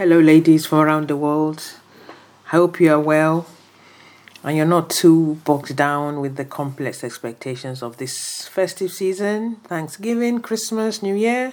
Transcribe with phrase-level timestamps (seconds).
[0.00, 1.74] Hello, ladies from around the world.
[2.46, 3.46] I hope you are well
[4.42, 10.40] and you're not too bogged down with the complex expectations of this festive season Thanksgiving,
[10.40, 11.52] Christmas, New Year.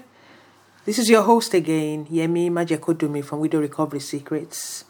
[0.85, 4.85] This is your host again, Yemi Majekodunmi from Widow Recovery Secrets.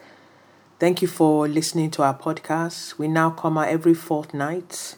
[0.78, 2.96] Thank you for listening to our podcast.
[2.96, 4.94] We now come out every fortnight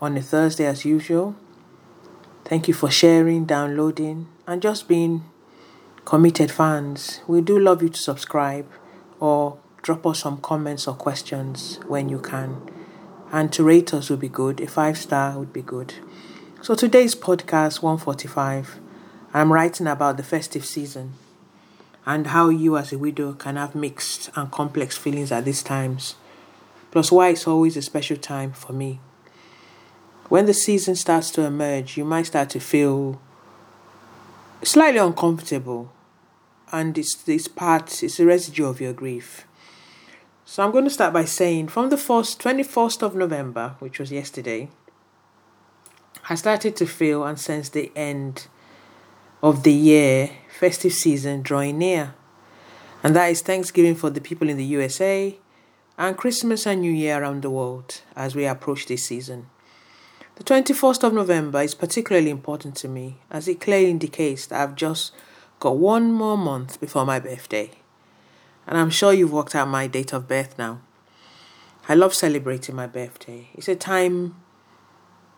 [0.00, 1.34] on a Thursday as usual.
[2.44, 5.24] Thank you for sharing, downloading, and just being
[6.04, 8.66] committed fans, we do love you to subscribe
[9.20, 12.60] or drop us some comments or questions when you can.
[13.30, 14.60] And to rate us would be good.
[14.60, 15.94] A five star would be good.
[16.60, 18.78] So today's podcast 145,
[19.34, 21.14] I'm writing about the festive season
[22.04, 26.16] and how you as a widow can have mixed and complex feelings at these times.
[26.90, 29.00] Plus why it's always a special time for me.
[30.28, 33.20] When the season starts to emerge, you might start to feel
[34.62, 35.92] slightly uncomfortable
[36.70, 39.46] and it's this part it's a residue of your grief.
[40.44, 44.12] So i'm going to start by saying from the first 21st of november which was
[44.12, 44.68] yesterday
[46.28, 48.46] i started to feel and sense the end
[49.42, 52.14] of the year festive season drawing near.
[53.02, 55.38] And that is thanksgiving for the people in the usa
[55.98, 59.46] and christmas and new year around the world as we approach this season
[60.36, 64.76] the 21st of November is particularly important to me as it clearly indicates that I've
[64.76, 65.12] just
[65.60, 67.70] got one more month before my birthday.
[68.66, 70.80] And I'm sure you've worked out my date of birth now.
[71.88, 73.48] I love celebrating my birthday.
[73.54, 74.36] It's a time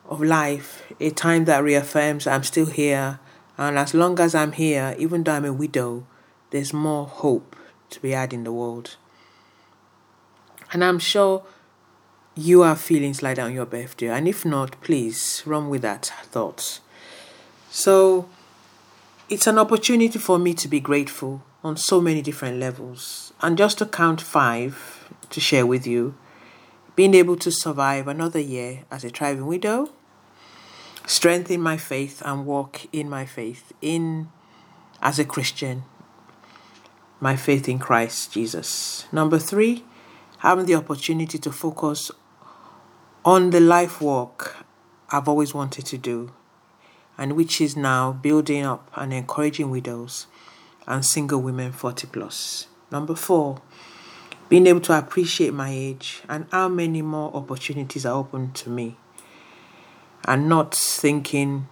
[0.08, 3.18] of life, a time that reaffirms I'm still here.
[3.56, 6.06] And as long as I'm here, even though I'm a widow,
[6.50, 7.56] there's more hope
[7.90, 8.96] to be had in the world.
[10.72, 11.44] And I'm sure
[12.36, 14.08] you are feeling like on your birthday.
[14.08, 16.80] And if not, please run with that thought.
[17.70, 18.28] So
[19.28, 23.32] it's an opportunity for me to be grateful on so many different levels.
[23.40, 26.14] And just to count five to share with you
[26.96, 29.90] being able to survive another year as a thriving widow,
[31.06, 34.28] strengthen my faith and walk in my faith in
[35.02, 35.84] as a Christian,
[37.20, 39.06] my faith in Christ Jesus.
[39.10, 39.84] Number three,
[40.38, 42.10] having the opportunity to focus
[43.24, 44.64] on the life work
[45.10, 46.32] I've always wanted to do,
[47.16, 50.26] and which is now building up and encouraging widows
[50.86, 52.66] and single women 40 plus.
[52.90, 53.62] Number four,
[54.48, 58.96] being able to appreciate my age and how many more opportunities are open to me,
[60.26, 61.68] and not thinking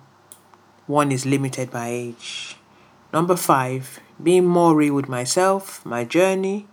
[0.87, 2.57] one is limited by age.
[3.13, 6.67] Number five, being more real with myself, my journey,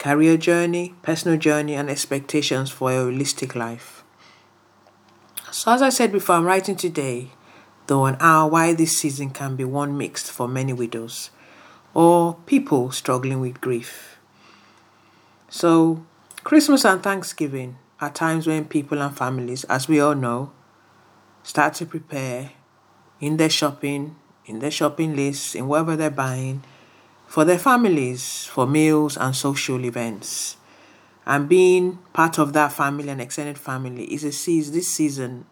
[0.00, 4.02] career journey, personal journey, and expectations for a holistic life.
[5.52, 7.32] So, as I said before, I'm writing today,
[7.86, 11.30] though, on how why this season can be one mixed for many widows
[11.92, 14.16] or people struggling with grief.
[15.50, 16.06] So,
[16.44, 20.50] Christmas and Thanksgiving are times when people and families, as we all know,
[21.42, 22.52] start to prepare
[23.20, 26.62] in their shopping, in their shopping lists, in whatever they're buying
[27.30, 30.56] for their families, for meals and social events.
[31.24, 35.46] And being part of that family and extended family is a season, this season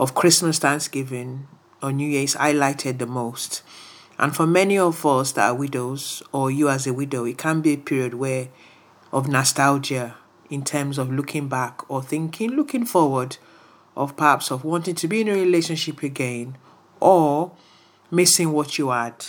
[0.00, 1.46] of Christmas, Thanksgiving,
[1.80, 3.62] or New Year is highlighted the most.
[4.18, 7.60] And for many of us that are widows, or you as a widow, it can
[7.60, 8.48] be a period where
[9.12, 10.16] of nostalgia
[10.50, 13.36] in terms of looking back or thinking, looking forward,
[13.96, 16.58] of perhaps of wanting to be in a relationship again,
[16.98, 17.52] or
[18.10, 19.24] missing what you had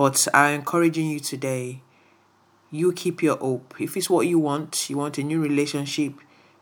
[0.00, 1.82] but I'm encouraging you today.
[2.70, 3.74] You keep your hope.
[3.78, 6.14] If it's what you want, you want a new relationship,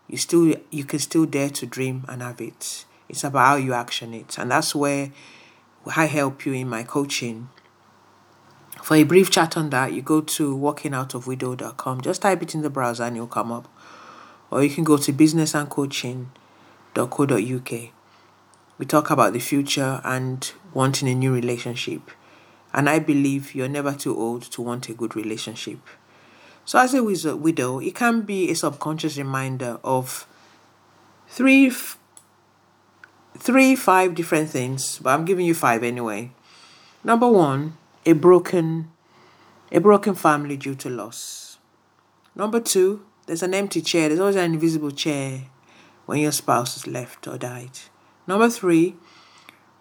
[0.09, 2.85] you still you can still dare to dream and have it.
[3.09, 4.39] It's about how you action it.
[4.39, 5.13] And that's where
[5.95, 7.49] I help you in my coaching.
[8.83, 12.01] For a brief chat on that, you go to walkingoutofwidow.com.
[12.01, 13.69] Just type it in the browser and it'll come up.
[14.51, 17.91] Or you can go to businessandcoaching.co.uk.
[18.79, 22.11] We talk about the future and wanting a new relationship.
[22.73, 25.79] And I believe you're never too old to want a good relationship.
[26.65, 30.27] So, as a widow, it can be a subconscious reminder of
[31.27, 31.73] three,
[33.39, 36.33] three, five different things, but I'm giving you five anyway.
[37.03, 38.91] Number one, a broken,
[39.73, 41.59] a broken family due to loss.
[42.35, 44.09] Number two, there's an empty chair.
[44.09, 45.45] There's always an invisible chair
[46.07, 47.79] when your spouse has left or died.
[48.27, 48.97] Number three,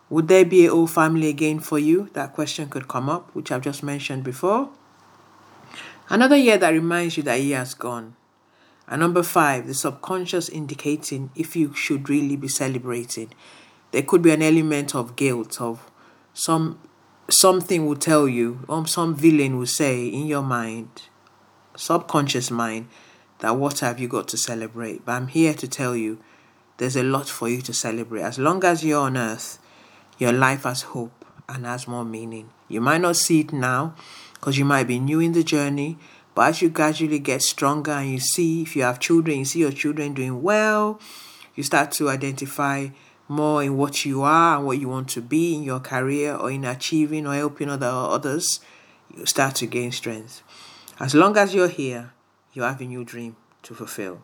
[0.09, 2.09] would there be a whole family again for you?
[2.13, 4.69] That question could come up, which I've just mentioned before.
[6.09, 8.15] Another year that reminds you that a year has gone.
[8.87, 13.33] And number five, the subconscious indicating if you should really be celebrating.
[13.91, 15.91] There could be an element of guilt, of
[16.33, 16.79] some
[17.29, 20.87] something will tell you, or some villain will say in your mind,
[21.75, 22.87] subconscious mind,
[23.39, 25.03] that what have you got to celebrate?
[25.03, 26.19] But I'm here to tell you
[26.77, 28.21] there's a lot for you to celebrate.
[28.21, 29.59] As long as you're on earth,
[30.17, 32.49] your life has hope and has more meaning.
[32.67, 33.95] You might not see it now
[34.33, 35.97] because you might be new in the journey,
[36.35, 39.59] but as you gradually get stronger and you see if you have children, you see
[39.59, 40.99] your children doing well,
[41.55, 42.89] you start to identify
[43.27, 46.51] more in what you are and what you want to be in your career or
[46.51, 48.59] in achieving or helping other others,
[49.15, 50.43] you start to gain strength.
[50.99, 52.13] As long as you're here,
[52.53, 54.21] you have a new dream to fulfill.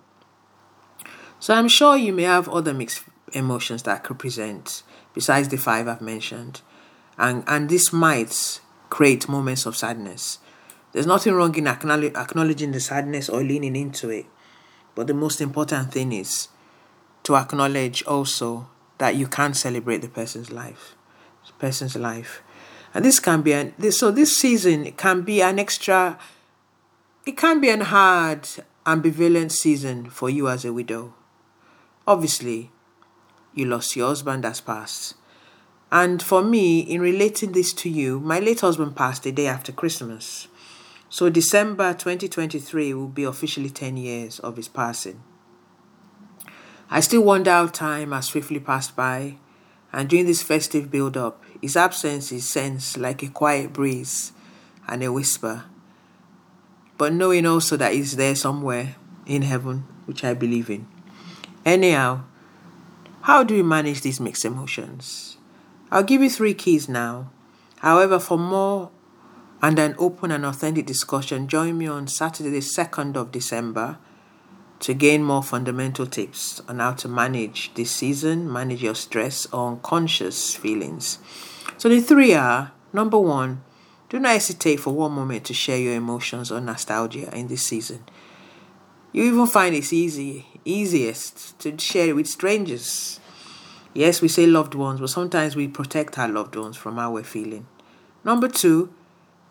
[1.40, 3.04] So I'm sure you may have other mixed
[3.34, 4.84] emotions that could present
[5.14, 6.62] besides the five I've mentioned.
[7.18, 10.40] And and this might create moments of sadness.
[10.92, 14.28] There's nothing wrong in acknowledging the sadness or leaning into it.
[14.96, 16.50] But the most important thing is
[17.24, 18.70] to acknowledge also
[19.00, 20.96] that you can celebrate the person's life,
[21.48, 22.44] the person's life,
[22.94, 26.20] and this can be an this so this season can be an extra.
[27.26, 28.48] It can be an hard,
[28.86, 31.14] ambivalent season for you as a widow.
[32.06, 32.70] Obviously,
[33.54, 35.16] you lost your husband that's passed.
[35.92, 39.72] And for me, in relating this to you, my late husband passed the day after
[39.72, 40.48] Christmas.
[41.10, 45.22] So December 2023 will be officially 10 years of his passing.
[46.90, 49.38] I still wonder how time has swiftly passed by,
[49.92, 54.32] and during this festive build up, his absence is sensed like a quiet breeze
[54.88, 55.66] and a whisper.
[56.98, 58.96] But knowing also that he's there somewhere
[59.28, 60.88] in heaven, which I believe in.
[61.66, 62.24] Anyhow,
[63.24, 65.38] how do we manage these mixed emotions?
[65.90, 67.32] I'll give you three keys now.
[67.80, 68.92] However, for more
[69.62, 73.98] and an open and authentic discussion, join me on Saturday, the 2nd of December
[74.82, 79.70] to gain more fundamental tips on how to manage this season, manage your stress or
[79.70, 81.20] unconscious feelings.
[81.78, 83.64] So the three are number one,
[84.10, 88.04] do not hesitate for one moment to share your emotions or nostalgia in this season.
[89.14, 93.20] You even find it's easy, easiest to share it with strangers.
[93.94, 97.24] Yes, we say loved ones, but sometimes we protect our loved ones from how we're
[97.24, 97.68] feeling.
[98.24, 98.94] Number two,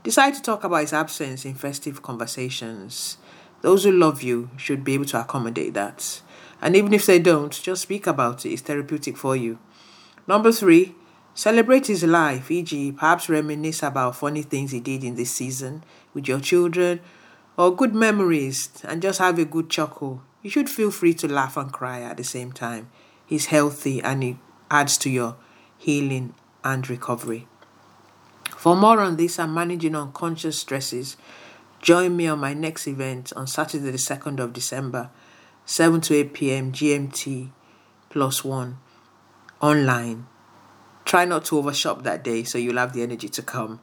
[0.03, 3.19] decide to talk about his absence in festive conversations.
[3.61, 6.23] Those who love you should be able to accommodate that.
[6.61, 8.51] And even if they don't, just speak about it.
[8.51, 9.59] It's therapeutic for you.
[10.27, 10.95] Number three,
[11.35, 16.27] celebrate his life, e.g., perhaps reminisce about funny things he did in this season with
[16.27, 17.01] your children
[17.57, 20.23] or good memories and just have a good chuckle.
[20.43, 22.91] You should feel free to laugh and cry at the same time.
[23.25, 24.37] He's healthy and it
[24.71, 25.37] adds to your
[25.79, 26.35] healing
[26.65, 27.47] and recovery.
[28.57, 31.17] For more on this and managing unconscious stresses,
[31.83, 35.11] Join me on my next event on Saturday, the 2nd of December,
[35.67, 36.71] 7 to 8 p.m.
[36.71, 37.51] GMT
[38.09, 38.79] plus one
[39.61, 40.29] online.
[41.05, 43.81] Try not to overshop that day so you'll have the energy to come.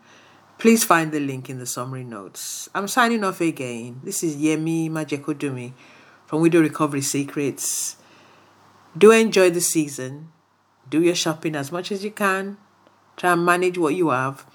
[0.57, 2.69] Please find the link in the summary notes.
[2.73, 3.99] I'm signing off again.
[4.01, 5.73] This is Yemi Majekodunmi
[6.29, 7.97] from Widow Recovery Secrets.
[8.95, 10.31] Do enjoy the season.
[10.87, 12.57] Do your shopping as much as you can.
[13.17, 14.45] Try and manage what you have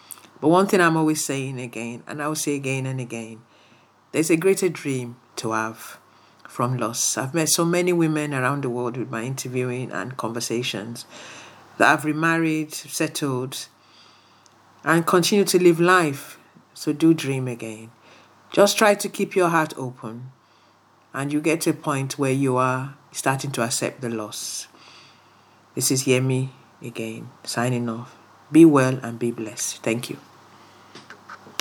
[0.44, 3.40] but one thing I'm always saying again, and I will say again and again,
[4.12, 5.98] there's a greater dream to have
[6.46, 7.16] from loss.
[7.16, 11.06] I've met so many women around the world with my interviewing and conversations
[11.78, 13.68] that have remarried, settled,
[14.84, 16.38] and continue to live life.
[16.74, 17.90] So do dream again.
[18.52, 20.30] Just try to keep your heart open,
[21.14, 24.66] and you get to a point where you are starting to accept the loss.
[25.76, 26.50] This is Yemi
[26.82, 28.16] again, signing off.
[28.50, 29.78] Be well and be blessed.
[29.78, 30.18] Thank you.